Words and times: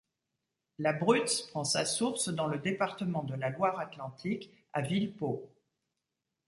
La 0.79 0.93
Brutz 0.93 1.43
prend 1.43 1.63
sa 1.63 1.85
source 1.85 2.29
dans 2.29 2.47
le 2.47 2.57
département 2.57 3.21
de 3.21 3.35
la 3.35 3.51
Loire-Atlantique 3.51 4.49
à 4.73 4.81
Villepot. 4.81 5.47